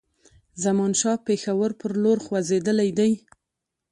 زمانشاه 0.63 1.17
پېښور 1.27 1.71
پر 1.79 1.91
لور 2.03 2.17
خوځېدلی 2.25 2.89
دی. 2.99 3.11